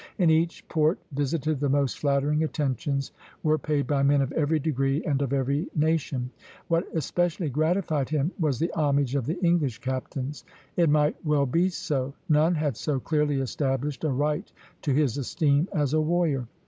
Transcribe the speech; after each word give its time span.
In 0.17 0.31
each 0.31 0.67
port 0.67 0.97
visited 1.11 1.59
the 1.59 1.69
most 1.69 1.99
flattering 1.99 2.43
attentions 2.43 3.11
were 3.43 3.59
paid 3.59 3.85
by 3.85 4.01
men 4.01 4.19
of 4.23 4.31
every 4.31 4.57
degree 4.57 5.03
and 5.05 5.21
of 5.21 5.31
every 5.31 5.67
nation. 5.75 6.31
What 6.69 6.85
especially 6.95 7.51
gratified 7.51 8.09
him 8.09 8.31
was 8.39 8.57
the 8.57 8.71
homage 8.73 9.13
of 9.13 9.27
the 9.27 9.39
English 9.45 9.77
captains. 9.77 10.43
It 10.75 10.89
might 10.89 11.23
well 11.23 11.45
be 11.45 11.69
so; 11.69 12.15
none 12.27 12.55
had 12.55 12.77
so 12.77 12.99
clearly 12.99 13.39
established 13.41 14.03
a 14.03 14.09
right 14.09 14.51
to 14.81 14.91
his 14.91 15.17
esteem 15.19 15.69
as 15.71 15.93
a 15.93 16.01
warrior. 16.01 16.47